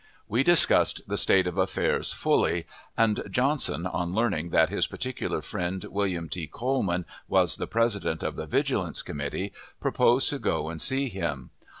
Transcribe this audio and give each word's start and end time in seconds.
We 0.27 0.41
discussed 0.41 1.07
the 1.07 1.15
state 1.15 1.45
of 1.45 1.59
affairs 1.59 2.11
fully; 2.11 2.65
and 2.97 3.21
Johnson, 3.29 3.85
on 3.85 4.15
learning 4.15 4.49
that 4.49 4.69
his 4.71 4.87
particular 4.87 5.43
friend, 5.43 5.83
William 5.91 6.27
T. 6.27 6.47
Coleman, 6.47 7.05
was 7.27 7.57
the 7.57 7.67
president 7.67 8.23
of 8.23 8.35
the 8.35 8.47
Vigilance 8.47 9.03
Committee, 9.03 9.53
proposed 9.79 10.27
to 10.31 10.39
go 10.39 10.69
and 10.71 10.81
see 10.81 11.07
him. 11.07 11.51